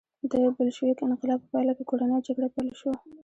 د 0.31 0.33
بلشویک 0.55 0.99
انقلاب 1.07 1.39
په 1.41 1.47
پایله 1.53 1.73
کې 1.77 1.83
کورنۍ 1.89 2.19
جګړه 2.27 2.47
پیل 2.55 2.69
شوه. 2.79 2.95